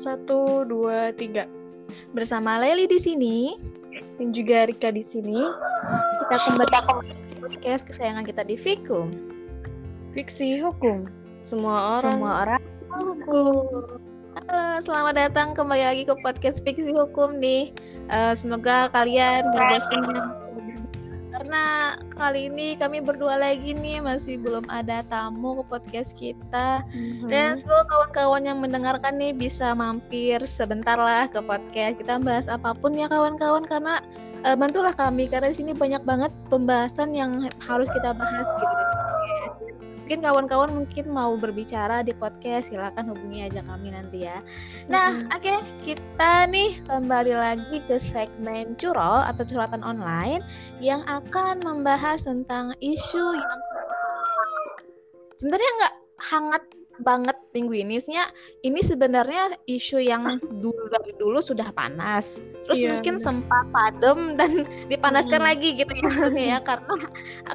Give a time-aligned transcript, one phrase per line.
[0.00, 1.44] Satu, dua, tiga.
[2.16, 3.36] Bersama Leli di sini
[4.16, 5.36] dan juga Rika di sini.
[6.24, 6.80] Kita kembali ke
[7.44, 9.12] podcast kesayangan kita di Fikum.
[10.16, 11.04] Fiksi hukum.
[11.44, 12.16] Semua orang.
[12.16, 12.62] Semua orang
[12.96, 14.00] hukum.
[14.40, 17.68] Halo, selamat datang kembali lagi ke podcast Fiksi Hukum nih.
[18.08, 20.00] Uh, semoga kalian gak bosan
[21.50, 26.86] karena kali ini kami berdua lagi nih masih belum ada tamu ke podcast kita.
[26.94, 27.26] Mm-hmm.
[27.26, 31.98] dan semoga kawan-kawan yang mendengarkan nih bisa mampir sebentar lah ke podcast.
[31.98, 33.98] Kita bahas apa pun ya kawan-kawan karena
[34.46, 38.99] uh, bantulah kami karena di sini banyak banget pembahasan yang harus kita bahas gitu
[40.10, 44.42] mungkin kawan-kawan mungkin mau berbicara di podcast silakan hubungi aja kami nanti ya
[44.90, 45.30] nah mm-hmm.
[45.30, 50.42] oke okay, kita nih kembali lagi ke segmen curol atau curhatan online
[50.82, 53.60] yang akan membahas tentang isu yang
[55.38, 55.94] sebenarnya nggak
[56.26, 56.62] hangat
[57.02, 57.98] banget minggu ini.
[57.98, 58.26] Maksudnya
[58.62, 62.38] ini sebenarnya isu yang dulu dari dulu sudah panas.
[62.68, 63.26] Terus yeah, mungkin bener.
[63.26, 65.48] sempat padam dan dipanaskan hmm.
[65.48, 66.94] lagi gitu ya ya karena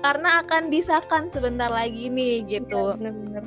[0.01, 2.97] karena akan disahkan sebentar lagi nih gitu.
[2.97, 3.43] Bener, bener.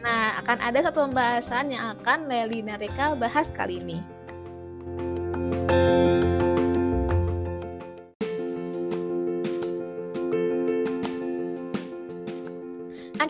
[0.00, 4.15] Nah, akan ada satu pembahasan yang akan Leli Narika bahas kali ini.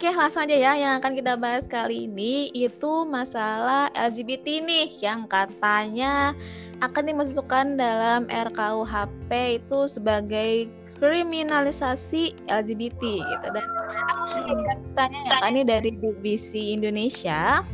[0.06, 0.72] Oke, langsung aja ya.
[0.78, 6.30] Yang akan kita bahas kali ini itu masalah LGBT nih yang katanya
[6.78, 10.70] akan dimasukkan dalam RKUHP itu sebagai
[11.02, 13.66] kriminalisasi LGBT gitu dan
[14.14, 17.66] aku tanya ya kan ini dari BBC Indonesia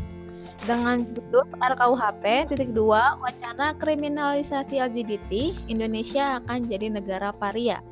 [0.64, 7.84] dengan judul RKUHP titik dua wacana kriminalisasi LGBT Indonesia akan jadi negara paria.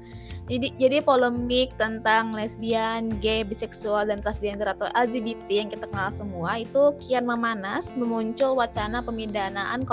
[0.50, 6.58] Jadi jadi polemik tentang lesbian, gay, biseksual dan transgender atau LGBT yang kita kenal semua
[6.58, 9.86] itu kian memanas memuncul wacana pemidanaan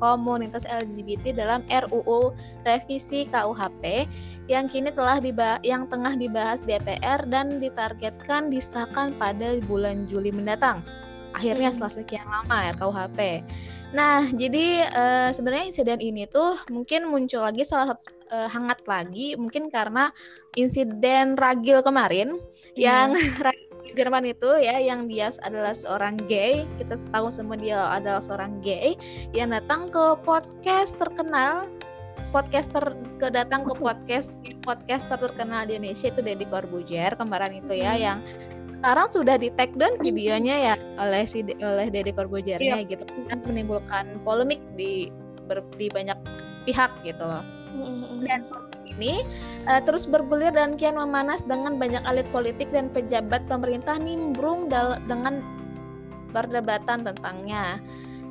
[0.00, 2.32] komunitas LGBT dalam RUU
[2.64, 4.08] revisi KUHP
[4.48, 10.80] yang kini telah dibahas, yang tengah dibahas DPR dan ditargetkan disahkan pada bulan Juli mendatang.
[11.36, 11.76] Akhirnya hmm.
[11.76, 13.44] setelah sekian lama RKUHP.
[13.92, 19.34] Nah, jadi uh, sebenarnya insiden ini tuh mungkin muncul lagi salah satu uh, hangat lagi
[19.36, 20.10] mungkin karena
[20.56, 22.38] insiden ragil kemarin
[22.74, 23.08] yeah.
[23.08, 23.16] yang
[23.96, 28.94] Jerman itu ya yang dia adalah seorang gay kita tahu semua dia adalah seorang gay
[29.34, 31.66] yang datang ke podcast terkenal
[32.30, 32.84] podcaster
[33.16, 38.02] kedatang ke podcast podcaster terkenal di Indonesia itu Deddy Corbuzier kemarin itu ya hmm.
[38.04, 38.18] yang
[38.78, 42.94] sekarang sudah di take down videonya ya oleh si oleh Deddy Corbuzier-nya yep.
[42.94, 45.10] gitu kan menimbulkan polemik di
[45.50, 46.14] ber, di banyak
[46.68, 47.42] pihak gitu loh.
[48.24, 48.40] Dan
[48.98, 49.22] ini
[49.68, 54.66] uh, terus bergulir dan kian memanas dengan banyak elit politik dan pejabat pemerintah nimbrung
[55.06, 55.44] dengan
[56.32, 57.78] perdebatan tentangnya.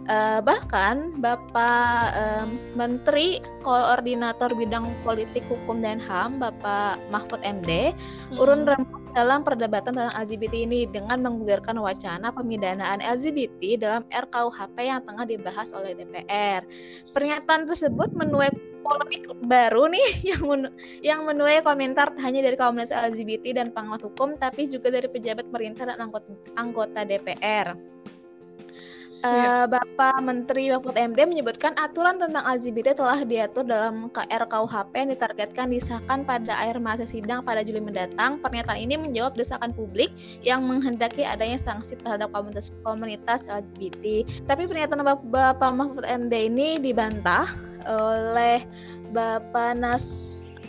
[0.07, 8.39] Uh, bahkan Bapak um, Menteri Koordinator Bidang Politik Hukum dan HAM Bapak Mahfud MD hmm.
[8.39, 15.01] urun rembuk dalam perdebatan tentang LGBT ini dengan menggulirkan wacana pemidanaan LGBT dalam RKUHP yang
[15.09, 16.61] tengah dibahas oleh DPR.
[17.17, 18.53] Pernyataan tersebut menuai
[18.85, 20.61] polemik baru nih yang men
[21.01, 25.89] yang menuai komentar hanya dari komunitas LGBT dan pengamat hukum tapi juga dari pejabat pemerintah
[25.89, 25.97] dan
[26.53, 27.96] anggota DPR.
[29.25, 35.65] Uh, Bapak Menteri Mahfud MD menyebutkan aturan tentang LGBT telah diatur dalam KRKUHP yang ditargetkan
[35.73, 38.37] disahkan pada akhir masa sidang pada Juli mendatang.
[38.37, 40.13] Pernyataan ini menjawab desakan publik
[40.45, 44.21] yang menghendaki adanya sanksi terhadap komunitas komunitas LGBT.
[44.45, 45.01] Tapi pernyataan
[45.33, 47.49] Bapak Mahfud MD ini dibantah
[47.87, 48.67] oleh
[49.15, 50.05] Bapak Nas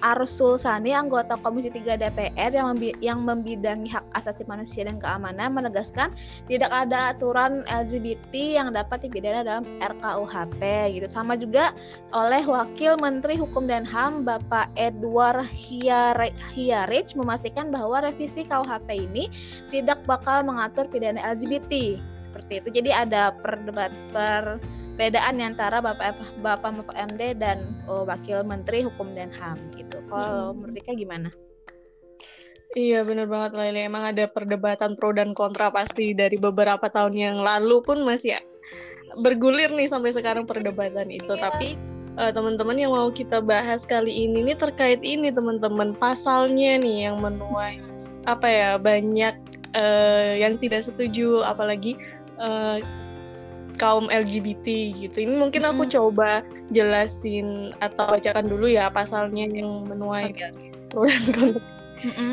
[0.02, 5.54] Arsul Sani, anggota Komisi 3 DPR yang, membi yang membidangi hak asasi manusia dan keamanan,
[5.54, 6.14] menegaskan
[6.46, 10.62] tidak ada aturan LGBT yang dapat dipidana dalam RKUHP
[10.98, 11.06] gitu.
[11.10, 11.74] Sama juga
[12.14, 15.46] oleh Wakil Menteri Hukum dan HAM Bapak Edward
[16.54, 19.30] Hiarich memastikan bahwa revisi KUHP ini
[19.74, 22.68] tidak bakal mengatur pidana LGBT seperti itu.
[22.70, 24.62] Jadi ada perdebat per
[24.98, 30.02] perbedaan antara Bapak Bapak Bapak MD dan oh, Wakil Menteri Hukum dan HAM gitu.
[30.10, 30.58] Kalau hmm.
[30.58, 31.30] menurut gimana?
[32.74, 33.86] Iya benar banget Lili.
[33.86, 38.42] Emang ada perdebatan pro dan kontra pasti dari beberapa tahun yang lalu pun masih
[39.22, 41.30] bergulir nih sampai sekarang perdebatan itu.
[41.30, 41.46] Iya.
[41.46, 41.78] Tapi
[42.18, 47.22] uh, teman-teman yang mau kita bahas kali ini nih terkait ini teman-teman pasalnya nih yang
[47.22, 47.78] menuai
[48.26, 49.38] apa ya banyak
[49.78, 51.96] uh, yang tidak setuju apalagi
[52.42, 52.82] uh,
[53.78, 54.66] kaum LGBT
[54.98, 55.16] gitu.
[55.24, 55.92] Ini mungkin aku hmm.
[55.94, 56.42] coba
[56.74, 60.68] jelasin atau bacakan dulu ya pasalnya yang menuai okay, okay.
[60.90, 61.64] pro dan kontra.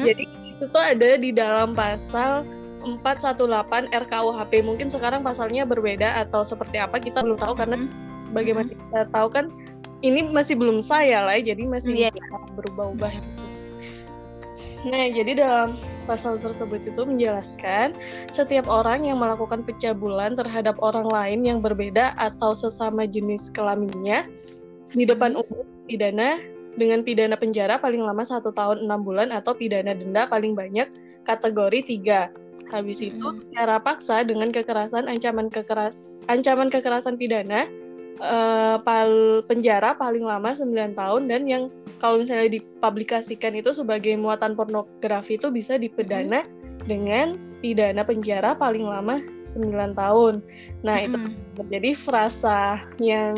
[0.04, 2.44] Jadi itu tuh ada di dalam pasal
[2.86, 4.54] 418 RKUHP.
[4.62, 8.22] Mungkin sekarang pasalnya berbeda atau seperti apa kita belum tahu karena Mm-mm.
[8.26, 9.46] sebagaimana kita tahu kan
[10.06, 12.10] ini masih belum saya lah jadi masih Iya,
[12.54, 13.35] berubah-ubah gitu.
[14.86, 15.74] Nah, jadi dalam
[16.06, 17.98] pasal tersebut itu menjelaskan
[18.30, 24.30] setiap orang yang melakukan pencabulan terhadap orang lain yang berbeda atau sesama jenis kelaminnya
[24.94, 26.38] di depan umum pidana
[26.78, 30.86] dengan pidana penjara paling lama satu tahun enam bulan atau pidana denda paling banyak
[31.26, 32.30] kategori tiga.
[32.70, 33.42] Habis itu Mm-mm.
[33.50, 37.66] secara paksa dengan kekerasan ancaman kekeras ancaman kekerasan pidana
[38.22, 41.64] eh, pal penjara paling lama 9 tahun dan yang
[42.06, 46.46] kalau misalnya dipublikasikan itu sebagai muatan pornografi itu bisa dipidana
[46.86, 47.34] dengan
[47.66, 50.46] pidana penjara paling lama 9 tahun.
[50.86, 51.66] Nah, itu Mm-mm.
[51.66, 53.34] jadi frasa yang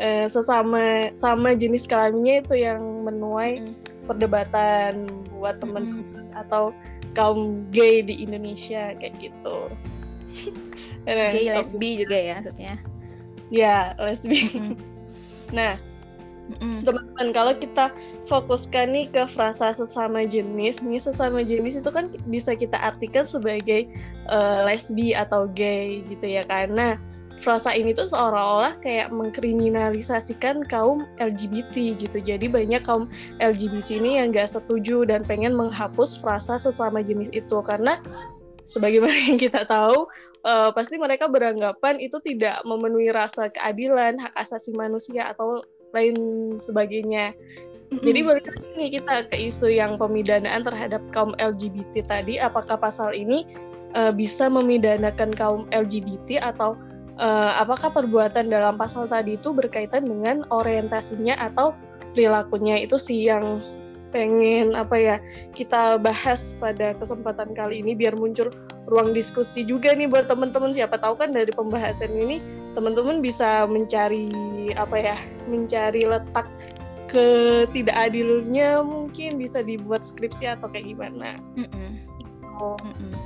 [0.00, 4.08] eh, sesama sama jenis kelaminnya itu yang menuai Mm-mm.
[4.08, 5.04] perdebatan
[5.36, 6.72] buat teman-teman atau
[7.12, 9.58] kaum gay di Indonesia kayak gitu.
[11.06, 12.74] Gay lesbi juga ya maksudnya.
[13.52, 14.40] Ya, lesbi.
[14.56, 14.74] Mm-mm.
[15.52, 15.76] Nah,
[16.56, 17.90] Teman-teman kalau kita
[18.30, 23.90] fokuskan nih ke frasa sesama jenis nih sesama jenis itu kan bisa kita artikan sebagai
[24.30, 26.98] eh, lesbi atau gay gitu ya karena
[27.40, 32.18] frasa ini tuh seolah-olah kayak mengkriminalisasikan kaum LGBT gitu.
[32.20, 37.60] Jadi banyak kaum LGBT ini yang gak setuju dan pengen menghapus frasa sesama jenis itu.
[37.60, 38.00] Karena
[38.64, 40.08] sebagaimana yang kita tahu
[40.44, 45.60] eh, pasti mereka beranggapan itu tidak memenuhi rasa keadilan hak asasi manusia atau
[45.94, 46.16] lain
[46.58, 47.36] sebagainya.
[48.02, 48.30] Jadi Mm-mm.
[48.34, 53.46] balik lagi kita ke isu yang pemidanaan terhadap kaum LGBT tadi, apakah pasal ini
[53.94, 56.74] eh, bisa memidanakan kaum LGBT atau
[57.14, 61.78] eh, apakah perbuatan dalam pasal tadi itu berkaitan dengan orientasinya atau
[62.10, 63.62] perilakunya itu sih yang
[64.14, 65.16] pengen apa ya
[65.52, 68.48] kita bahas pada kesempatan kali ini biar muncul
[68.88, 72.40] ruang diskusi juga nih buat teman-teman siapa tahu kan dari pembahasan ini
[72.76, 74.28] teman-teman bisa mencari
[74.76, 75.16] apa ya
[75.48, 76.44] mencari letak
[77.08, 81.40] ketidakadilnya mungkin bisa dibuat skripsi atau kayak gimana.
[81.56, 81.90] Mm-mm.
[82.60, 82.76] Oh.
[82.84, 83.16] Mm-mm.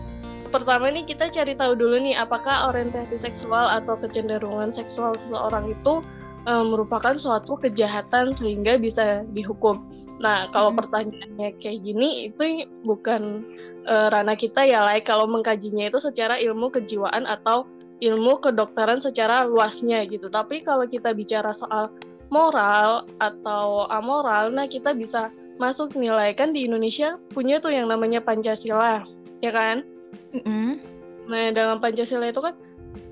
[0.54, 6.02] Pertama nih kita cari tahu dulu nih apakah orientasi seksual atau kecenderungan seksual seseorang itu
[6.46, 9.82] eh, merupakan suatu kejahatan sehingga bisa dihukum.
[10.22, 10.78] Nah kalau Mhm.
[10.78, 13.42] pertanyaannya kayak gini itu bukan
[13.80, 17.64] eh, ranah kita ya, like kalau mengkajinya itu secara ilmu kejiwaan atau
[18.00, 20.32] ilmu kedokteran secara luasnya gitu.
[20.32, 21.92] Tapi kalau kita bicara soal
[22.32, 25.28] moral atau amoral, nah kita bisa
[25.60, 29.04] masuk nilai kan di Indonesia punya tuh yang namanya Pancasila,
[29.44, 29.84] ya kan?
[30.32, 30.80] Mm-mm.
[31.28, 32.56] Nah dalam Pancasila itu kan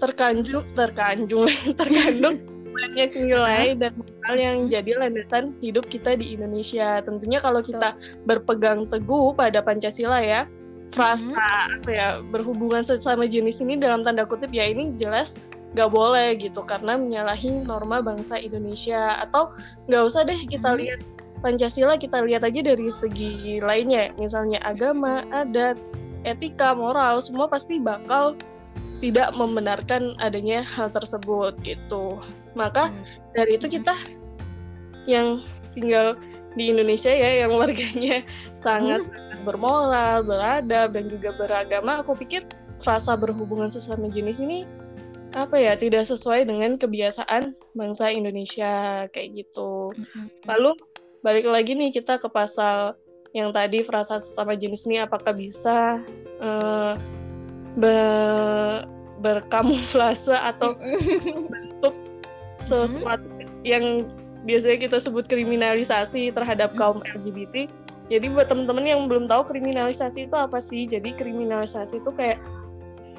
[0.00, 1.46] terkanjung, terkanjung,
[1.80, 2.36] terkandung
[2.78, 7.02] banyak nilai dan moral yang jadi landasan hidup kita di Indonesia.
[7.02, 10.46] Tentunya kalau kita berpegang teguh pada Pancasila ya,
[10.88, 15.36] frasa apa ya berhubungan sesama jenis ini dalam tanda kutip ya ini jelas
[15.76, 19.20] nggak boleh gitu karena menyalahi norma bangsa Indonesia.
[19.20, 19.52] Atau
[19.84, 20.78] nggak usah deh kita Mhm.
[20.80, 21.00] lihat
[21.38, 25.78] Pancasila kita lihat aja dari segi lainnya misalnya agama adat
[26.26, 28.34] etika moral semua pasti bakal
[28.98, 32.18] tidak membenarkan adanya hal tersebut gitu.
[32.58, 33.04] Maka Mm.
[33.38, 33.94] dari itu kita
[35.06, 35.38] yang
[35.78, 36.18] tinggal
[36.58, 38.26] di Indonesia ya yang warganya
[38.58, 42.44] sangat sangat bermoral, beradab dan juga beragama, aku pikir
[42.84, 44.68] frasa berhubungan sesama jenis ini
[45.36, 49.92] apa ya tidak sesuai dengan kebiasaan bangsa Indonesia kayak gitu.
[50.48, 50.72] Lalu
[51.20, 52.96] balik lagi nih kita ke pasal
[53.36, 56.00] yang tadi frasa sesama jenis ini apakah bisa
[56.40, 56.92] eh,
[57.76, 58.84] be-
[59.20, 60.78] berkamuflase atau
[61.50, 61.94] bentuk
[62.68, 63.26] sesuatu
[63.66, 64.06] yang
[64.46, 67.68] biasanya kita sebut kriminalisasi terhadap kaum LGBT.
[68.08, 70.88] Jadi buat teman-teman yang belum tahu kriminalisasi itu apa sih?
[70.88, 72.40] Jadi kriminalisasi itu kayak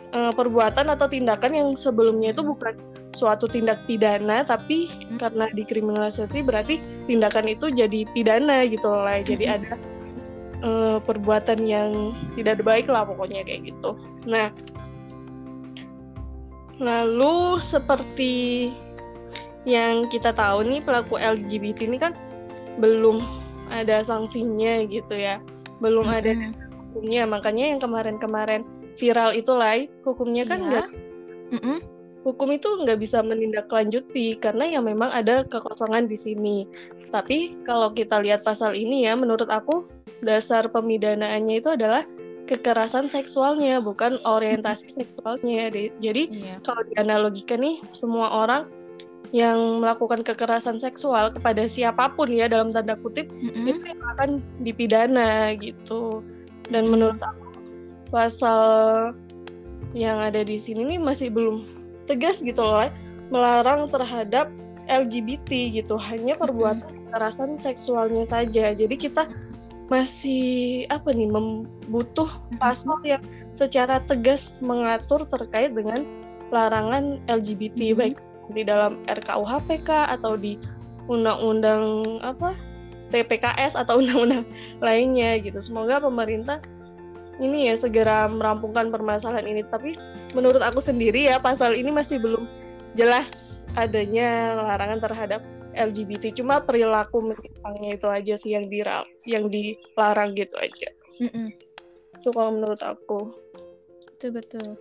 [0.09, 2.73] eh, perbuatan atau tindakan yang sebelumnya itu bukan
[3.13, 5.21] suatu tindak pidana, tapi Hmm.
[5.21, 9.21] karena dikriminalisasi berarti tindakan itu jadi pidana gitu lah.
[9.21, 9.55] Jadi Hmm.
[9.61, 9.73] ada
[10.59, 13.95] eh, perbuatan yang tidak baik lah pokoknya kayak gitu.
[14.27, 14.51] Nah,
[16.81, 18.73] lalu seperti
[19.67, 22.11] yang kita tahu nih pelaku LGBT ini kan
[22.79, 23.19] belum
[23.69, 25.39] ada sanksinya gitu ya,
[25.79, 26.43] belum ada Mm-mm.
[26.49, 27.23] dasar hukumnya.
[27.23, 28.61] Makanya yang kemarin-kemarin
[28.97, 30.67] viral itu lah, hukumnya kan Iya.
[30.67, 30.87] nggak
[31.55, 31.77] Mm-mm.
[32.19, 36.67] hukum itu nggak bisa menindaklanjuti karena ya memang ada kekosongan di sini.
[37.09, 39.87] Tapi kalau kita lihat pasal ini ya, menurut aku
[40.21, 42.03] dasar pemidanaannya itu adalah
[42.45, 45.69] kekerasan seksualnya, bukan orientasi seksualnya.
[45.69, 46.55] Di- Jadi Iya.
[46.61, 48.65] kalau dianalogikan nih, semua orang
[49.29, 53.69] yang melakukan kekerasan seksual kepada siapa pun ya dalam tanda kutip Mm-mm.
[53.69, 54.29] itu yang akan
[54.65, 56.25] dipidana gitu.
[56.69, 56.91] Dan Mm.
[56.97, 57.49] menurut aku
[58.09, 58.61] pasal
[59.93, 61.65] yang ada di sini nih masih belum
[62.09, 62.89] tegas gitu loh
[63.29, 64.49] melarang terhadap
[64.89, 69.29] LGBT gitu hanya perbuatan kekerasan seksualnya saja jadi kita
[69.89, 72.29] masih apa nih membutuh
[72.61, 73.21] pasal yang
[73.57, 76.05] secara tegas mengatur terkait dengan
[76.53, 77.97] larangan LGBT mm -hmm.
[77.97, 78.17] baik
[78.51, 79.89] di dalam RKUHPK
[80.19, 80.57] atau di
[81.09, 82.53] undang-undang apa
[83.09, 84.45] TPKS atau undang-undang
[84.85, 85.57] lainnya gitu.
[85.61, 86.61] Semoga pemerintah
[87.39, 89.61] ini ya segera merampungkan permasalahan ini.
[89.65, 89.97] Tapi
[90.37, 92.45] menurut aku sendiri ya pasal ini masih belum
[92.93, 95.41] jelas adanya larangan terhadap
[95.73, 96.33] LGBT.
[96.33, 98.81] Cuma perilaku menyimpangnya itu aja sih yang di
[99.25, 100.89] yang dilarang gitu aja.
[101.21, 101.47] Mm -mm.
[102.21, 103.33] Itu kalau menurut aku.
[104.19, 104.75] Betul betul.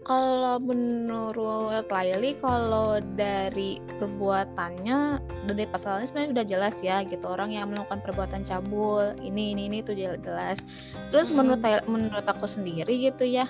[0.00, 7.68] Kalau menurut Laili, kalau dari perbuatannya dari pasalnya sebenarnya sudah jelas ya gitu orang yang
[7.68, 10.64] melakukan perbuatan cabul ini ini ini itu jelas.
[11.12, 11.36] Terus hmm.
[11.36, 13.44] menurut menurut aku sendiri gitu ya,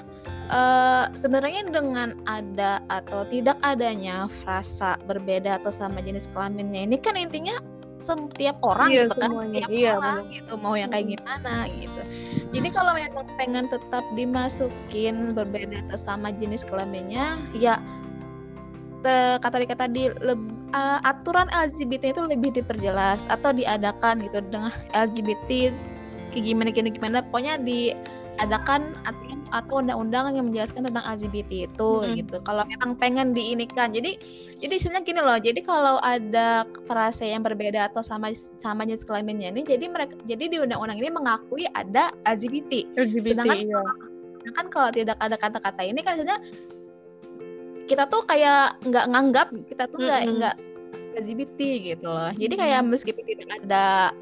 [0.50, 7.14] uh, sebenarnya dengan ada atau tidak adanya frasa berbeda atau sama jenis kelaminnya ini kan
[7.14, 7.56] intinya
[8.00, 10.34] setiap orang iya, gitu kan setiap iya, orang bener.
[10.34, 12.00] gitu mau yang kayak gimana gitu.
[12.50, 17.78] Jadi kalau memang pengen tetap dimasukin berbeda sama jenis kelaminnya ya
[19.04, 25.70] te, kata dikata tadi uh, aturan LGBT itu lebih diperjelas atau diadakan gitu dengan LGBT
[26.30, 27.16] kayak gimana gimana gimana.
[27.28, 28.94] Pokoknya diadakan
[29.50, 32.16] atau undang-undang yang menjelaskan tentang LGBT itu mm -hmm.
[32.22, 32.36] gitu.
[32.46, 33.90] Kalau memang pengen diinikan.
[33.90, 34.16] Jadi
[34.62, 35.38] jadi istilahnya gini loh.
[35.38, 38.30] Jadi kalau ada frase yang berbeda atau sama
[38.62, 42.96] sama jenis kelaminnya ini jadi mereka jadi di undang-undang ini mengakui ada LGBT.
[42.96, 43.82] LGBT sedangkan iya.
[44.40, 46.42] sedangkan kalau tidak ada kata-kata ini kan sebenarnya
[47.90, 50.38] kita tuh kayak nggak nganggap kita tuh nggak mm -hmm.
[50.38, 50.56] nggak
[51.10, 51.60] LGBT
[51.94, 52.30] gitu loh.
[52.38, 54.14] Jadi kayak meskipun tidak ada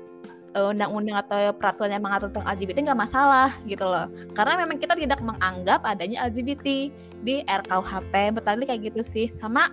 [0.71, 4.11] undang-undang atau peraturan yang mengatur tentang LGBT nggak masalah gitu loh.
[4.35, 6.91] Karena memang kita tidak menganggap adanya LGBT
[7.23, 9.27] di RKUHP bertali kayak gitu sih.
[9.39, 9.71] Sama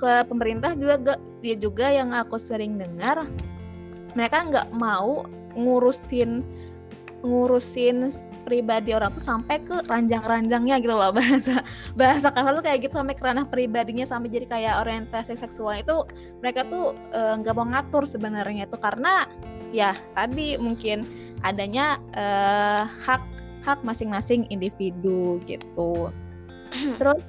[0.00, 3.28] ke pemerintah juga dia juga yang aku sering dengar
[4.12, 5.24] mereka nggak mau
[5.56, 6.42] ngurusin
[7.22, 8.10] ngurusin
[8.42, 11.14] pribadi orang tuh sampai ke ranjang-ranjangnya gitu loh.
[11.18, 11.62] Bahasa
[11.94, 15.78] bahasa kasar tuh kayak gitu sampai ke ranah pribadinya sampai jadi kayak orientasi seksual.
[15.78, 16.04] Itu
[16.42, 19.30] mereka tuh eh, nggak uh, mau ngatur sebenarnya itu karena
[19.72, 21.08] ya tadi mungkin
[21.42, 23.24] adanya uh, hak
[23.62, 26.12] hak masing-masing individu gitu.
[27.00, 27.22] Terus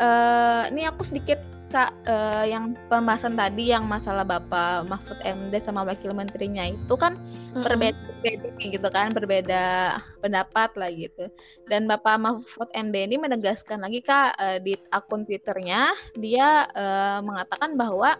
[0.00, 5.82] uh, ini aku sedikit kak uh, yang pembahasan tadi yang masalah Bapak Mahfud MD sama
[5.82, 7.62] Wakil Menterinya itu kan mm-hmm.
[7.66, 9.64] berbeda, gitu kan berbeda
[10.22, 11.26] pendapat lah gitu.
[11.66, 17.74] Dan Bapak Mahfud MD ini menegaskan lagi kak uh, di akun Twitternya dia uh, mengatakan
[17.74, 18.14] bahwa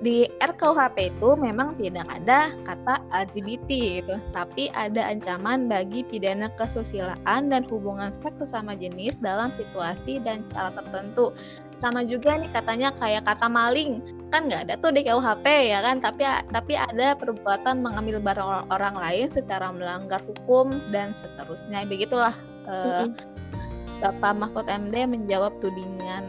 [0.00, 7.52] di RKUHP itu memang tidak ada kata LGBT gitu, tapi ada ancaman bagi pidana kesusilaan
[7.52, 11.36] dan hubungan seks sesama jenis dalam situasi dan cara tertentu.
[11.84, 14.00] Sama juga nih katanya kayak kata maling
[14.32, 18.96] kan nggak ada tuh di KUHP ya kan, tapi tapi ada perbuatan mengambil barang orang
[18.96, 21.84] lain secara melanggar hukum dan seterusnya.
[21.84, 22.32] Begitulah
[22.68, 23.08] uh,
[24.00, 26.24] Bapak Mahfud MD menjawab tudingan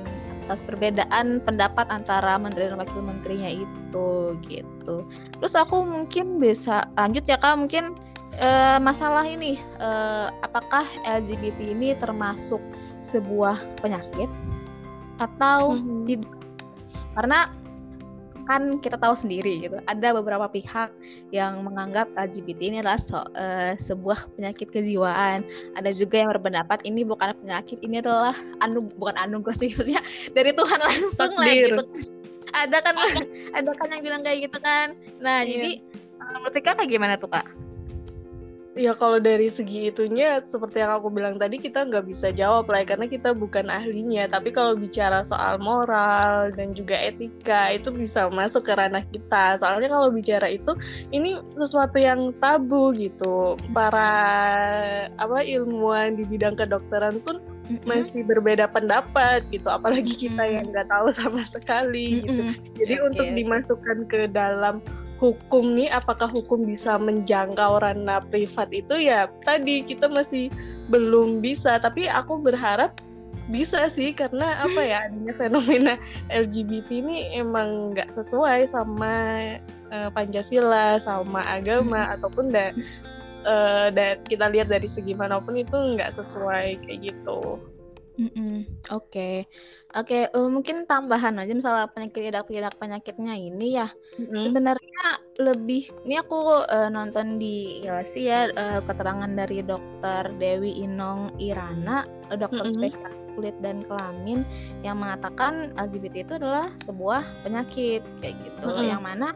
[0.51, 5.07] atas perbedaan pendapat antara menteri dan wakil menterinya itu gitu.
[5.39, 7.95] Terus aku mungkin bisa lanjut ya kak mungkin
[8.43, 12.59] uh, masalah ini uh, apakah LGBT ini termasuk
[12.99, 14.27] sebuah penyakit
[15.23, 16.03] atau hmm.
[16.03, 16.35] tidak?
[17.15, 17.47] Karena
[18.47, 19.77] kan kita tahu sendiri gitu.
[19.87, 20.89] Ada beberapa pihak
[21.33, 25.45] yang menganggap LGBT ini adalah so, uh, sebuah penyakit kejiwaan.
[25.77, 30.01] Ada juga yang berpendapat ini bukan penyakit ini adalah anu bukan anugerah sih maksudnya
[30.35, 31.83] dari Tuhan langsung lah gitu.
[32.51, 32.95] Ada kan
[33.57, 34.97] ada kan yang bilang kayak gitu kan.
[35.23, 35.51] Nah iya.
[35.55, 35.71] jadi
[36.21, 37.47] menurut kayak gimana tuh kak
[38.71, 42.79] Ya kalau dari segi itunya seperti yang aku bilang tadi kita nggak bisa jawab lah
[42.79, 44.31] ya, karena kita bukan ahlinya.
[44.31, 49.59] Tapi kalau bicara soal moral dan juga etika itu bisa masuk ke ranah kita.
[49.59, 50.71] Soalnya kalau bicara itu
[51.11, 53.59] ini sesuatu yang tabu gitu.
[53.75, 54.07] Para
[55.19, 57.43] apa ilmuwan di bidang kedokteran pun
[57.83, 59.67] masih berbeda pendapat gitu.
[59.67, 62.41] Apalagi kita yang nggak tahu sama sekali gitu.
[62.79, 63.07] Jadi okay.
[63.07, 64.79] untuk dimasukkan ke dalam
[65.21, 70.49] hukum nih apakah hukum bisa menjangkau ranah privat itu ya tadi kita masih
[70.89, 72.97] belum bisa tapi aku berharap
[73.53, 75.93] bisa sih karena apa ya adanya fenomena
[76.33, 79.13] LGBT ini emang nggak sesuai sama
[79.91, 82.13] uh, Pancasila sama agama hmm.
[82.17, 82.71] ataupun da,
[83.45, 87.59] uh, da, kita lihat dari segi mana pun itu nggak sesuai kayak gitu.
[88.19, 88.67] Mm-mm.
[88.91, 89.47] Oke,
[89.95, 90.17] oke.
[90.27, 93.87] eh, mungkin tambahan aja misalnya penyakit tidak tidak penyakitnya ini ya.
[94.19, 94.35] Mm-mm.
[94.35, 95.05] Sebenarnya
[95.39, 102.03] lebih ini aku eh, nonton di ILSI ya eh, keterangan dari dokter Dewi Inong Irana,
[102.27, 102.75] eh, dokter Mm-mm.
[102.91, 104.43] spesialis kulit dan kelamin
[104.83, 108.67] yang mengatakan LGBT itu adalah sebuah penyakit kayak gitu.
[108.67, 108.91] Mm-mm.
[108.91, 109.27] Yang mana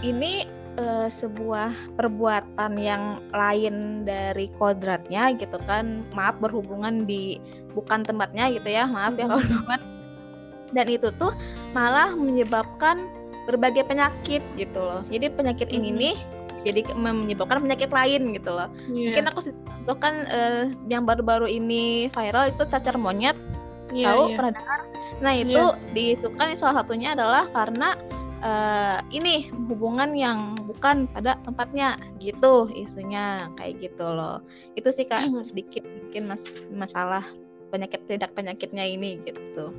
[0.00, 0.48] ini
[0.78, 6.06] eh, sebuah perbuatan yang lain dari kodratnya gitu kan.
[6.14, 7.42] Maaf berhubungan di
[7.74, 8.86] bukan tempatnya gitu ya.
[8.86, 9.80] Maaf ya kawan-kawan.
[10.72, 11.34] Dan itu tuh
[11.74, 13.10] malah menyebabkan
[13.50, 15.02] berbagai penyakit gitu loh.
[15.10, 16.16] Jadi penyakit ini nih
[16.66, 18.68] jadi menyebabkan penyakit lain gitu loh.
[18.92, 19.12] Iya.
[19.12, 23.34] Mungkin aku itu kan eh, yang baru-baru ini viral itu cacar monyet
[23.92, 24.36] Iya, tahu iya.
[24.36, 24.80] pernah dengar?
[25.24, 25.62] Nah itu
[25.96, 27.96] diitukan salah satunya adalah karena
[28.42, 34.42] eh, ini hubungan yang bukan pada tempatnya gitu isunya kayak gitu loh.
[34.74, 37.24] Itu sih kak sedikit sedikit mas masalah
[37.68, 39.74] penyakit tidak penyakitnya ini gitu.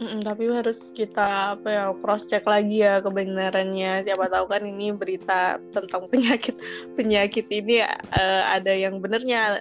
[0.00, 4.96] Mm-mm, tapi harus kita apa ya cross check lagi ya kebenarannya siapa tahu kan ini
[4.96, 6.56] berita tentang penyakit
[6.96, 9.60] penyakit ini eh, ada yang benernya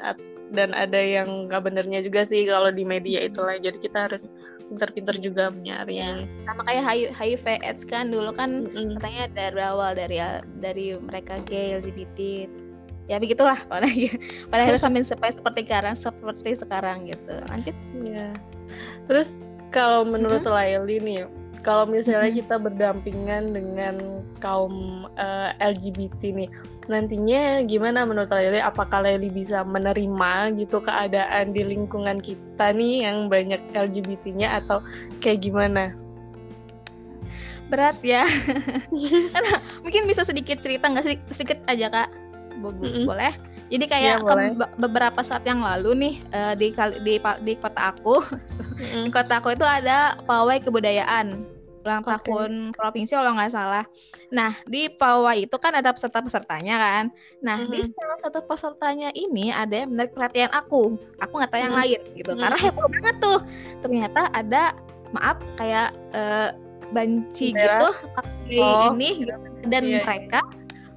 [0.55, 4.31] dan ada yang nggak benernya juga sih kalau di media itulah jadi kita harus
[4.69, 5.97] pinter-pinter juga menyaring.
[5.97, 6.45] Ya.
[6.45, 9.01] Sama kayak HIV, AIDS kan dulu kan Mm-mm.
[9.01, 10.17] katanya dari awal dari
[10.61, 12.45] dari mereka gay LGBT
[13.09, 13.89] ya begitulah pada
[14.53, 18.29] pada akhirnya sampai seperti sekarang seperti sekarang gitu lanjut Iya.
[19.09, 21.21] Terus kalau menurut Laili nih,
[21.61, 23.95] kalau misalnya kita berdampingan dengan
[24.39, 26.49] kaum eh, LGBT nih,
[26.87, 28.63] nantinya gimana menurut Laili?
[28.63, 34.79] Apakah Laili bisa menerima gitu keadaan di lingkungan kita nih yang banyak LGBT-nya atau
[35.19, 35.95] kayak gimana?
[37.69, 38.25] berat ya
[39.85, 42.09] mungkin bisa sedikit cerita nggak sedikit, sedikit aja kak
[42.59, 43.05] Bo- Mm-mm.
[43.05, 43.33] boleh
[43.69, 46.67] jadi kayak Iya, ke- be- beberapa saat yang lalu nih eh, di
[46.99, 48.19] di di kota aku
[48.99, 49.05] di Mm-mm.
[49.09, 51.45] kota aku itu ada pawai kebudayaan
[51.79, 52.11] ulang Oke.
[52.27, 53.87] tahun provinsi kalau nggak salah.
[54.29, 57.05] Nah di pawai itu kan ada peserta-pesertanya kan.
[57.39, 57.89] Nah di Mhm.
[57.89, 60.99] salah satu pesertanya ini ada yang menarik perhatian aku.
[61.17, 61.79] Aku nggak tahu yang Mhm.
[61.79, 62.31] lain gitu.
[62.35, 62.65] Karena Mhm.
[62.67, 63.39] heboh banget tuh.
[63.79, 64.63] Ternyata ada
[65.09, 66.49] maaf kayak eh,
[66.89, 67.63] banci Bendera?
[67.79, 68.91] gitu pakai Oh.
[68.91, 69.33] ini gitu.
[69.61, 70.01] dan Iya, iya.
[70.01, 70.39] mereka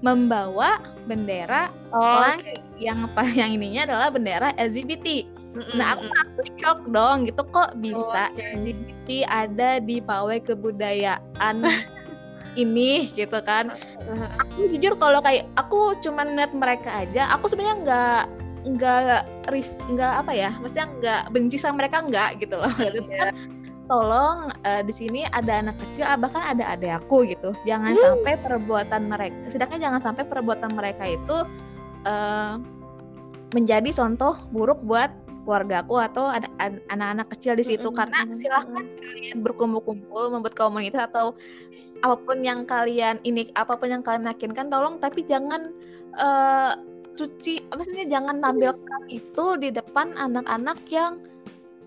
[0.03, 2.53] membawa bendera Oh, orang oke.
[2.83, 5.27] yang apa yang ininya adalah bendera LGBT.
[5.53, 5.77] Mm-mm.
[5.77, 8.41] Nah, aku aku shock dong gitu kok bisa Oke.
[8.57, 11.57] LGBT ada di pawai kebudayaan
[12.63, 13.69] ini gitu kan.
[14.49, 18.23] Aku jujur kalau kayak aku cuman lihat mereka aja, aku sebenarnya nggak
[18.63, 19.21] nggak
[19.53, 22.73] ris nggak apa ya, maksudnya nggak benci sama mereka nggak gitu loh.
[22.81, 23.31] Gitu Iya.
[23.93, 27.53] Tolong eh, di sini ada anak kecil, ah, bahkan ada adik aku gitu.
[27.69, 28.01] Jangan Hmm.
[28.01, 31.37] sampai perbuatan mereka, sedangkan jangan sampai perbuatan mereka itu
[32.03, 32.55] eh,
[33.53, 35.13] menjadi contoh buruk buat
[35.45, 41.11] keluargaku atau ada- an- anak-anak kecil di situ Mm-mm, karena silahkan kalian berkumpul-kumpul membuat komunitas
[41.11, 41.35] atau
[42.01, 45.75] apa pun yang kalian ini apa pun yang kalian yakinkan tolong tapi jangan
[46.15, 46.73] eh,
[47.13, 51.21] cuci maksudnya jangan tampilkan itu di depan anak-anak yang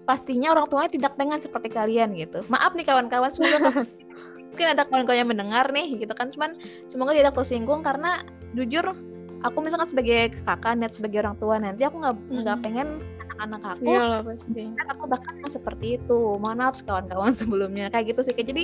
[0.05, 2.45] pastinya orang tuanya tidak pengen seperti kalian gitu.
[2.47, 3.57] Maaf nih kawan-kawan semoga
[4.49, 6.29] mungkin ada kawan-kawan yang mendengar nih gitu kan.
[6.29, 6.53] Cuman
[6.85, 8.21] semoga tidak tersinggung karena
[8.53, 8.93] jujur
[9.41, 12.63] aku misalkan sebagai kakak net sebagai orang tua nanti aku nggak nggak Mm.
[12.63, 12.87] pengen
[13.35, 14.63] anak-anak aku Iya lah pasti.
[14.79, 16.19] atau bahkan yang seperti itu.
[16.39, 17.89] Mohon maaf kawan-kawan sebelumnya.
[17.89, 18.63] Kayak gitu sih kayak jadi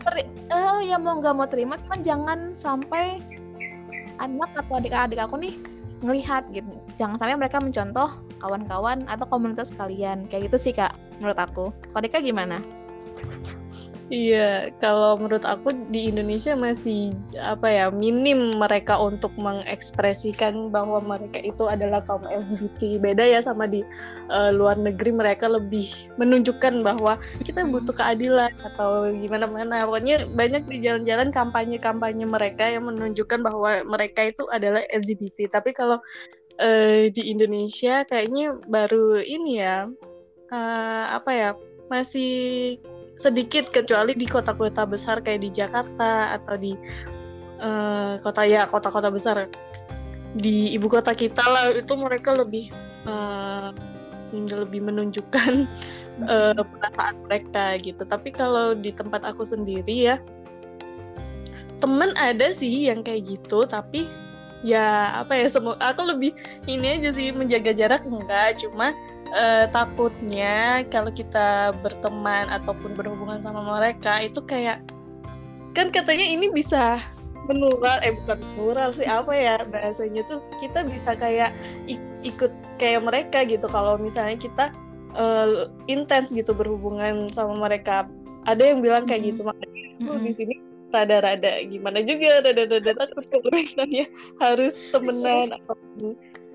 [0.00, 3.20] teri- eh, ya mau nggak mau terima cuman jangan sampai
[4.16, 5.54] anak atau adik-adik aku nih
[6.00, 6.68] ngelihat gitu.
[6.96, 8.08] Jangan sampai mereka mencontoh
[8.44, 12.60] kawan-kawan atau komunitas kalian kayak gitu sih kak menurut aku kalau Dika gimana
[14.12, 21.40] Iya, kalau menurut aku di Indonesia masih apa ya minim mereka untuk mengekspresikan bahwa mereka
[21.40, 23.00] itu adalah kaum LGBT.
[23.00, 23.80] Beda ya sama di
[24.28, 25.88] eh, luar negeri mereka lebih
[26.20, 27.16] menunjukkan bahwa
[27.48, 29.88] kita butuh keadilan atau gimana mana.
[29.88, 35.48] Pokoknya banyak di jalan-jalan kampanye-kampanye mereka yang menunjukkan bahwa mereka itu adalah LGBT.
[35.48, 35.96] Tapi kalau
[36.60, 39.88] eh, di Indonesia kayaknya baru ini ya
[40.52, 41.50] eh, apa ya
[41.90, 42.76] masih
[43.14, 46.74] sedikit kecuali di kota-kota besar kayak di Jakarta atau di
[47.62, 49.46] eh, kota ya kota-kota besar
[50.34, 52.66] di ibu kota kita lah itu mereka lebih
[54.34, 55.52] hingga lebih menunjukkan
[56.26, 58.02] eh, perasaan mereka gitu.
[58.02, 60.16] Tapi kalau di tempat aku sendiri ya
[61.78, 64.08] temen ada sih yang kayak gitu tapi
[64.64, 66.32] ya apa ya semua aku lebih
[66.64, 68.56] ini aja sih menjaga jarak enggak.
[68.64, 68.96] Cuma
[69.30, 74.80] eh, takutnya kalau kita berteman ataupun berhubungan sama mereka itu kayak
[75.76, 77.02] kan katanya ini bisa
[77.44, 81.52] menular eh bukan menular sih apa ya bahasanya tuh kita bisa kayak
[81.84, 82.50] ik- ikut
[82.80, 83.68] kayak mereka gitu.
[83.68, 84.72] Kalau misalnya kita
[85.12, 88.08] uh, intens gitu berhubungan sama mereka.
[88.48, 90.54] Ada yang bilang kayak gitu makanya aku di sini
[90.94, 94.06] rada-rada gimana juga rada-rada takut kalau misalnya
[94.38, 95.74] harus temenan atau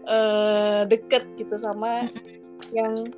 [0.08, 2.08] uh, deket gitu sama
[2.71, 3.12] yang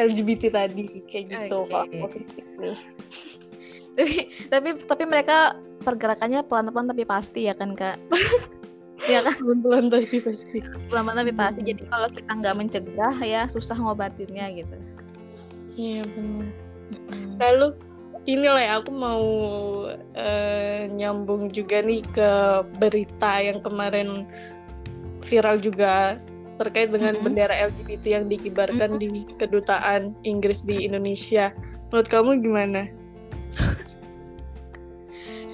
[0.00, 1.70] LGBT tadi kayak gitu okay.
[1.70, 2.78] kalau positif nih.
[3.94, 5.54] Tapi tapi tapi mereka
[5.86, 7.94] pergerakannya pelan-pelan tapi pasti ya kan kak?
[9.10, 9.36] Ya kan?
[9.36, 10.58] Pelan-pelan tapi pasti.
[10.88, 11.60] Pelan-pelan tapi pasti.
[11.62, 14.76] Jadi kalau kita nggak mencegah ya susah ngobatinnya gitu.
[15.76, 16.48] Iya benar.
[17.38, 17.66] Lalu
[18.24, 19.24] inilah ya aku mau
[19.94, 22.30] uh, nyambung juga nih ke
[22.80, 24.24] berita yang kemarin
[25.24, 26.16] viral juga
[26.56, 27.26] terkait dengan mm -hmm.
[27.26, 29.02] bendera LGBT yang dikibarkan mm -hmm.
[29.02, 31.50] di kedutaan Inggris di Indonesia.
[31.90, 32.88] Menurut kamu gimana?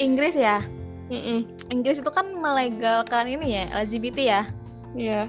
[0.05, 0.63] Inggris ya?
[1.11, 1.39] Mm -mm.
[1.73, 4.43] Inggris itu kan melegalkan ini ya LGBT ya?
[4.95, 5.23] Iya.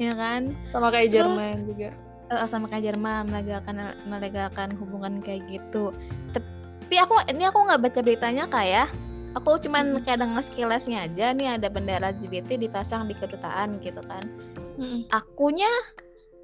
[0.00, 0.40] Iya kan?
[0.72, 1.88] Sama kayak Jerman juga.
[2.32, 3.76] Uh, sama kayak Jerman melegalkan
[4.08, 5.92] melegalkan hubungan kayak gitu.
[6.32, 6.51] Tapi
[6.98, 8.86] aku ini aku nggak baca beritanya kayak ya.
[9.32, 10.02] Aku cuman hmm.
[10.04, 14.28] kayak dengar sekilasnya aja nih ada bendera LGBT dipasang di kedutaan gitu kan.
[14.76, 15.08] Hmm.
[15.08, 15.70] Akunya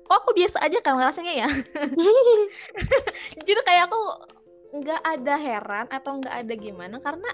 [0.09, 1.49] kok aku biasa aja kan rasanya ya.
[3.45, 4.01] Jujur kayak aku
[4.69, 7.29] nggak ada heran atau nggak ada gimana karena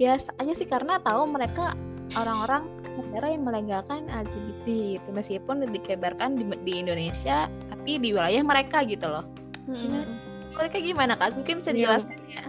[0.00, 1.76] biasa aja sih karena tahu mereka
[2.16, 4.66] orang-orang negara yang melegalkan LGBT
[5.00, 9.24] gitu meskipun dikebarkan di, di Indonesia tapi di wilayah mereka gitu loh.
[9.68, 10.31] Hmm.
[10.56, 11.36] Mereka gimana kak?
[11.36, 11.76] Mungkin bisa iya.
[11.76, 12.44] dijelaskan ya?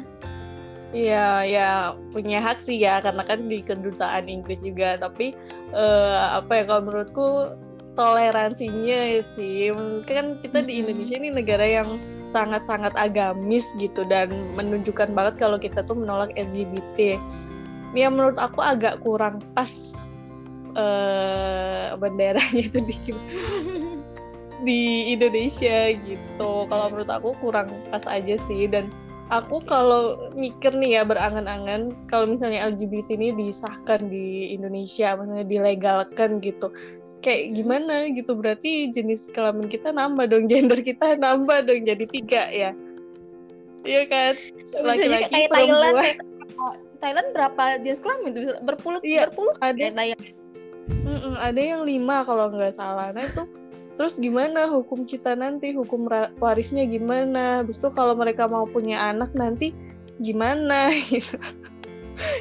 [0.94, 1.68] Iya, ya
[2.13, 5.00] punya hak sih ya karena kan di kedutaan Inggris juga.
[5.02, 5.34] Tapi
[5.74, 7.28] uh, apa ya kalau menurutku
[7.94, 9.70] toleransinya sih
[10.06, 12.02] kan kita di Indonesia ini negara yang
[12.34, 17.18] sangat-sangat agamis gitu dan menunjukkan banget kalau kita tuh menolak LGBT.
[17.94, 19.70] Ya menurut aku agak kurang pas
[20.78, 22.96] uh, benderanya itu di
[24.62, 26.52] di Indonesia gitu.
[26.70, 28.70] Kalau menurut aku kurang pas aja sih.
[28.70, 28.94] Dan
[29.34, 36.38] aku kalau mikir nih ya berangan-angan kalau misalnya LGBT ini disahkan di Indonesia, maksudnya dilegalkan
[36.44, 36.70] gitu
[37.24, 38.36] kayak gimana gitu?
[38.36, 42.72] Berarti jenis kelamin kita nambah dong gender kita nambah dong jadi tiga ya?
[43.84, 44.34] Iya kan?
[44.84, 45.98] Laki-laki kayak Thailand
[47.04, 49.52] Thailand berapa jenis kelamin itu berpuluh iya, berpuluh?
[49.60, 50.24] ada Thailand.
[51.04, 53.12] Mm -mm, ada yang lima kalau nggak salah.
[53.12, 53.44] Nah itu
[53.95, 55.73] terus gimana hukum kita nanti?
[55.73, 56.10] Hukum
[56.41, 57.62] warisnya gimana?
[57.62, 59.73] Habis itu kalau mereka mau punya anak nanti
[60.21, 60.89] gimana?
[61.10, 61.38] Gitu.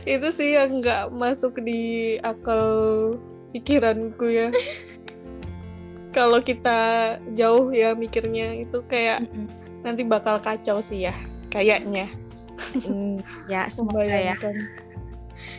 [0.04, 3.16] Itu sih yang nggak masuk di akal
[3.56, 4.48] pikiranku ya.
[6.16, 9.46] Kalau kita jauh ya mikirnya itu kayak mm -mm.
[9.80, 11.16] nanti bakal kacau sih ya
[11.48, 12.12] kayaknya.
[12.84, 14.36] Mm, ya semoga ya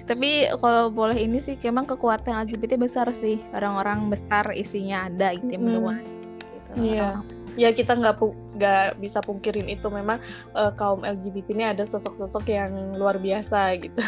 [0.05, 5.55] tapi kalau boleh ini sih memang kekuatan LGBT besar sih orang-orang besar isinya ada gitu
[5.57, 5.63] mm.
[5.63, 5.79] gitu
[6.79, 7.21] Iya.
[7.53, 8.17] Ya kita nggak
[8.57, 10.17] nggak bisa pungkirin itu memang
[10.57, 14.01] uh, kaum LGBT ini ada sosok-sosok yang luar biasa gitu.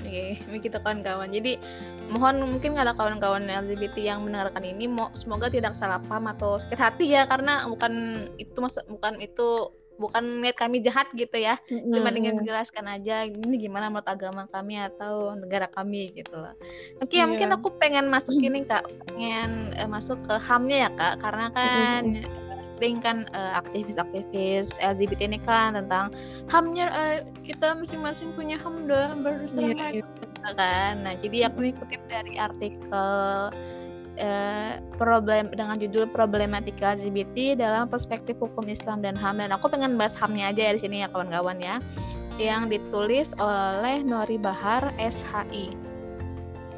[0.00, 1.28] Oke, okay, kita kawan-kawan.
[1.28, 1.60] Jadi
[2.08, 7.06] mohon mungkin kalau kawan-kawan LGBT yang mendengarkan ini semoga tidak salah paham atau sakit hati
[7.12, 11.92] ya karena bukan itu mas bukan itu bukan niat kami jahat gitu ya mm-hmm.
[11.92, 16.56] cuma dengan jelaskan aja ini gimana menurut agama kami atau negara kami gitu loh
[17.04, 17.28] oke yeah.
[17.28, 22.02] mungkin aku pengen masuk ini kak pengen uh, masuk ke hamnya ya kak karena kan
[22.08, 22.96] mm-hmm.
[23.04, 26.16] kan uh, aktivis-aktivis LGBT ini kan tentang
[26.48, 31.74] hamnya uh, kita masing-masing punya ham doang bersama yeah, yeah kan nah jadi aku nih
[31.76, 33.52] kutip dari artikel
[34.18, 39.94] eh, problem dengan judul problematika LGBT dalam perspektif hukum Islam dan HAM dan aku pengen
[39.94, 41.78] bahas HAMnya aja ya di sini ya kawan-kawan ya
[42.40, 45.76] yang ditulis oleh Nori Bahar SHI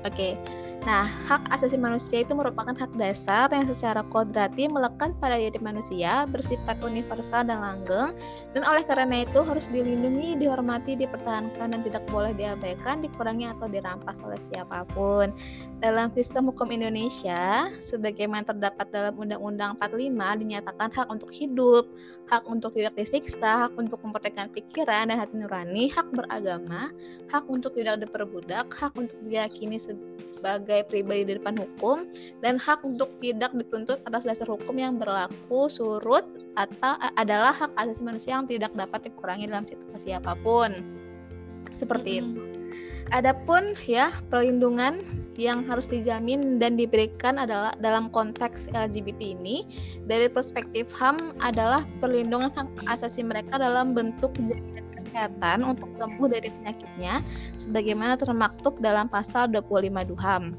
[0.02, 0.34] oke okay.
[0.82, 6.26] Nah, hak asasi manusia itu merupakan hak dasar yang secara kodrati melekat pada diri manusia,
[6.26, 8.10] bersifat universal dan langgeng,
[8.50, 14.18] dan oleh karena itu harus dilindungi, dihormati, dipertahankan, dan tidak boleh diabaikan, dikurangi atau dirampas
[14.26, 15.30] oleh siapa pun.
[15.78, 21.86] Dalam sistem hukum Indonesia, sebagaimana terdapat dalam Undang-Undang 45, dinyatakan hak untuk hidup,
[22.32, 26.88] hak untuk tidak disiksa, hak untuk memerdekakan pikiran dan hati nurani, hak beragama,
[27.28, 32.08] hak untuk tidak diperbudak, hak untuk diyakini sebagai pribadi di depan hukum
[32.40, 36.24] dan hak untuk tidak dituntut atas dasar hukum yang berlaku surut
[36.56, 40.72] atau adalah hak asasi manusia yang tidak dapat dikurangi dalam situasi apa pun.
[41.76, 42.32] Seperti mm -hmm.
[42.32, 42.61] itu.
[43.10, 45.02] Adapun ya perlindungan
[45.34, 49.66] yang harus dijamin dan diberikan adalah dalam konteks LGBT ini
[50.06, 56.48] dari perspektif HAM adalah perlindungan hak asasi mereka dalam bentuk jaminan kesehatan untuk sembuh dari
[56.52, 57.24] penyakitnya
[57.58, 60.54] sebagaimana termaktub dalam pasal 25 Duham.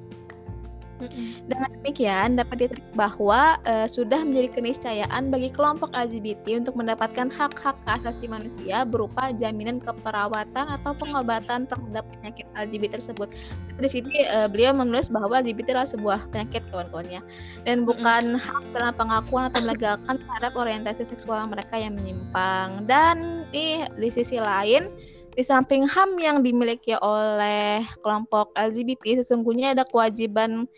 [1.47, 7.75] Dengan demikian, dapat diterima bahwa uh, sudah menjadi keniscayaan bagi kelompok LGBT untuk mendapatkan hak-hak
[7.87, 13.31] asasi manusia berupa jaminan keperawatan atau pengobatan terhadap penyakit LGBT tersebut.
[13.79, 17.21] Di sini uh, beliau menulis bahwa LGBT adalah sebuah penyakit kawan-kawannya
[17.65, 22.85] dan bukan hak dalam pengakuan atau melegalkan terhadap orientasi seksual mereka yang menyimpang.
[22.85, 24.87] Dan nih di sisi lain
[25.33, 30.69] di samping HAM yang dimiliki oleh kelompok LGBT, sesungguhnya ada kewajiban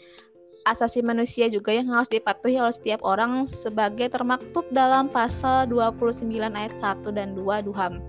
[0.65, 6.73] asasi manusia juga yang harus dipatuhi oleh setiap orang sebagai termaktub dalam pasal 29 ayat
[6.73, 8.01] 1 dan 2 DUHAM.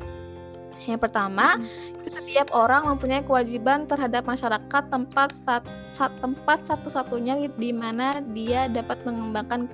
[0.84, 1.56] Yang pertama,
[2.04, 5.28] setiap orang mempunyai kewajiban terhadap masyarakat tempat
[6.20, 9.68] tempat satu-satunya di mana dia dapat mengembangkan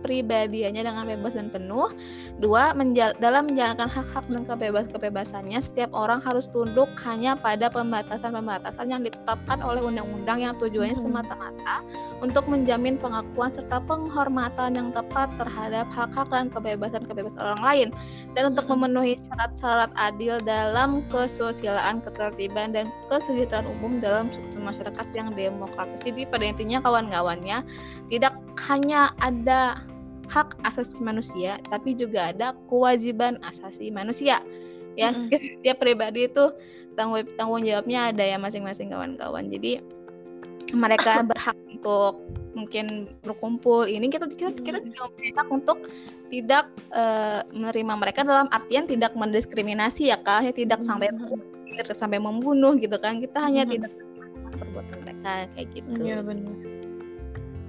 [0.00, 1.92] kepribadiannya dengan bebas dan penuh.
[2.40, 9.04] Dua, menjal dalam menjalankan hak-hak dan kebebas-kebebasannya, setiap orang harus tunduk hanya pada pembatasan-pembatasan yang
[9.04, 11.04] ditetapkan oleh undang-undang yang tujuannya hmm.
[11.04, 11.84] semata-mata
[12.24, 17.88] untuk menjamin pengakuan serta penghormatan yang tepat terhadap hak-hak dan kebebasan-kebebasan orang lain
[18.32, 18.80] dan untuk hmm.
[18.80, 26.00] memenuhi syarat-syarat adil dalam kesusilaan, ketertiban dan kesejahteraan umum dalam suatu masyarakat yang demokratis.
[26.00, 27.60] Jadi pada intinya kawan-kawannya
[28.08, 28.32] tidak
[28.68, 29.89] hanya ada
[30.30, 34.38] hak asasi manusia, tapi juga ada kewajiban asasi manusia.
[34.94, 35.42] Ya, mm -hmm.
[35.58, 36.54] setiap pribadi itu
[36.94, 39.50] tanggung tanggung jawabnya ada ya masing-masing kawan-kawan.
[39.50, 39.82] Jadi
[40.70, 42.22] mereka berhak untuk
[42.54, 45.78] mungkin berkumpul ini kita kita kita juga mempunyai hak untuk
[46.34, 51.14] tidak uh, menerima mereka dalam artian tidak mendiskriminasi ya kak ya tidak sampai
[51.94, 53.94] sampai membunuh gitu kan kita hanya tidak
[54.50, 56.00] perbuatan mereka kayak gitu.
[56.02, 56.79] Iya benar.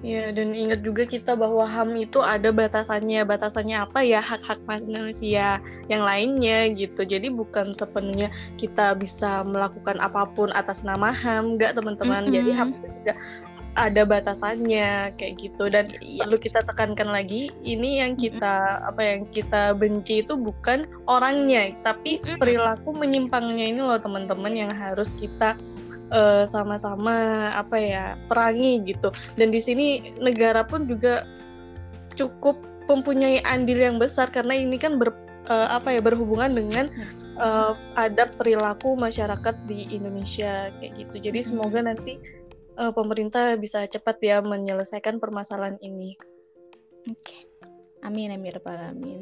[0.01, 3.21] Ya, dan ingat juga kita bahwa HAM itu ada batasannya.
[3.21, 4.17] Batasannya apa ya?
[4.17, 5.61] Hak-hak manusia
[5.93, 7.05] yang lainnya gitu.
[7.05, 12.25] Jadi bukan sepenuhnya kita bisa melakukan apa pun atas nama HAM, enggak teman-teman.
[12.25, 12.35] Mm -hmm.
[12.35, 13.13] Jadi HAM juga
[13.79, 16.27] ada batasannya kayak gitu dan ya.
[16.27, 22.19] perlu kita tekankan lagi ini yang kita apa yang kita benci itu bukan orangnya tapi
[22.35, 25.55] perilaku menyimpangnya ini loh teman-teman yang harus kita
[26.11, 31.25] uh, sama-sama apa ya perangi gitu dan di sini negara pun juga
[32.13, 35.15] cukup mempunyai andil yang besar karena ini kan ber,
[35.47, 36.91] uh, apa ya berhubungan dengan
[37.39, 42.19] uh, ada perilaku masyarakat di Indonesia kayak gitu jadi semoga nanti
[42.75, 46.19] uh, pemerintah bisa cepat ya menyelesaikan permasalahan ini.
[47.07, 47.15] Oke.
[47.17, 47.41] Okay.
[48.01, 49.21] Amin amin amin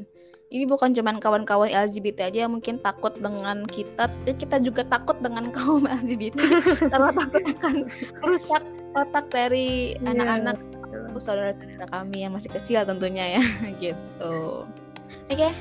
[0.49, 5.13] ini bukan cuman kawan-kawan LGBT aja yang mungkin takut dengan kita, tapi kita juga takut
[5.21, 6.38] dengan kaum LGBT
[6.89, 7.75] karena takut akan
[8.25, 8.63] merusak
[8.97, 11.21] otak dari iya, anak-anak yeah.
[11.21, 13.41] saudara-saudara kami yang masih kecil tentunya ya
[13.83, 14.65] gitu.
[15.29, 15.53] Oke, okay.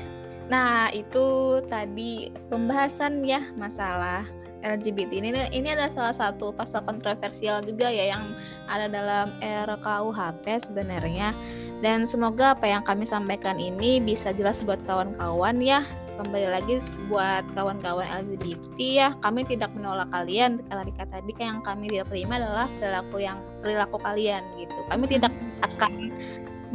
[0.49, 4.25] nah itu tadi pembahasan ya masalah
[4.59, 8.35] LGBT ini ini adalah salah satu pasal kontroversial juga ya yang
[8.67, 11.31] ada dalam RKUHP sebenarnya.
[11.79, 15.83] Dan semoga apa yang kami sampaikan ini bisa jelas buat kawan-kawan ya.
[16.19, 19.09] Kembali lagi buat kawan-kawan LGBT ya.
[19.23, 20.59] Kami tidak menolak kalian.
[20.67, 24.75] Kata tadi yang kami tidak terima adalah perilaku yang perilaku kalian gitu.
[24.91, 25.31] Kami tidak
[25.63, 26.11] akan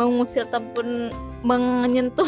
[0.01, 1.13] mengusir ataupun
[1.45, 2.27] menyentuh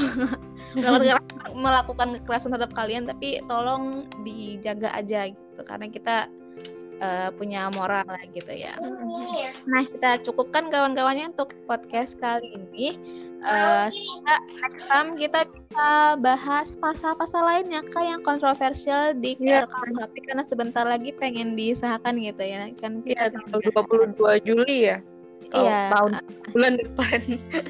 [1.57, 3.09] melakukan kekerasan terhadap kalian.
[3.09, 6.29] Tapi tolong dijaga aja gitu karena kita
[7.01, 8.77] uh, punya moral lah gitu ya.
[9.69, 12.97] Nah kita cukupkan kawan-kawannya untuk podcast kali ini.
[13.47, 13.87] Uh,
[14.65, 19.69] next time kita bisa bahas pasal-pasal lainnya kak yang kontroversial di ya.
[19.69, 23.61] RKUHP karena sebentar lagi pengen diusahakan gitu ya kan kita ya, tanggal
[24.11, 24.99] 22 Juli ya
[25.55, 25.93] iya.
[25.95, 26.11] tahun
[26.51, 27.19] bulan depan.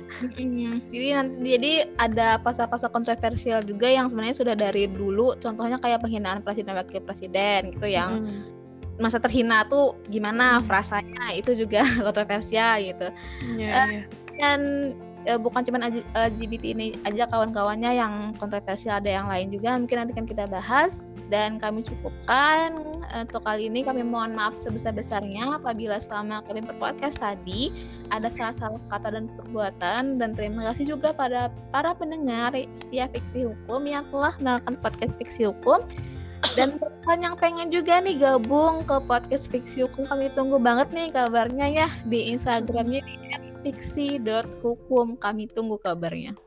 [0.93, 5.37] jadi nanti jadi ada pasal-pasal kontroversial juga yang sebenarnya sudah dari dulu.
[5.37, 8.43] Contohnya kayak penghinaan presiden wakil presiden gitu yang mm.
[8.97, 13.09] masa terhina tuh gimana frasanya itu juga kontroversial gitu.
[13.57, 14.05] Yeah, uh, yeah.
[14.37, 14.61] Dan
[15.27, 15.83] uh, bukan cuma
[16.15, 21.19] LGBT ini aja kawan-kawannya yang kontroversial ada yang lain juga mungkin nanti kan kita bahas.
[21.29, 22.79] Dan kami cukupkan
[23.13, 27.75] uh, untuk kali ini kami mohon maaf sebesar-besarnya apabila selama kami berpodcast tadi
[28.15, 30.23] ada salah-salah kata dan perbuatan.
[30.23, 35.51] Dan terima kasih juga pada para pendengar setia fiksi hukum yang telah melakukan podcast fiksi
[35.51, 35.83] hukum.
[36.55, 41.09] Dan bukan yang pengen juga nih gabung ke podcast fiksi hukum kami tunggu banget nih
[41.11, 43.15] kabarnya ya di Instagramnya di
[43.67, 45.19] fiksi.hukum.
[45.19, 46.39] Kami tunggu kabarnya.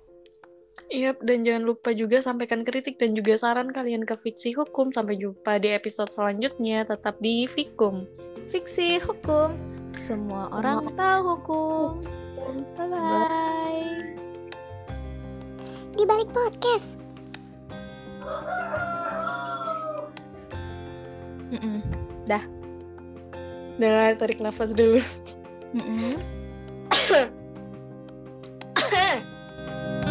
[0.87, 4.95] Iya, dan jangan lupa juga sampaikan kritik dan juga saran kalian ke Fiksi Hukum.
[4.95, 6.87] Sampai jumpa di episode selanjutnya.
[6.87, 8.07] Tetap di Fikum.
[8.47, 9.53] Fiksi Hukum.
[9.99, 11.89] Semua, Semua orang tahu hukum.
[12.79, 14.15] Bye-bye.
[15.99, 16.95] Di balik podcast.
[21.51, 21.77] Mm -mm.
[22.23, 22.43] Dah.
[23.75, 25.03] Dah, tarik nafas dulu.
[25.75, 26.38] Mm-mm.
[27.15, 27.23] え
[30.05, 30.08] っ!